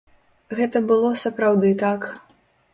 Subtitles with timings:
[0.59, 2.11] Гэта было сапраўды так.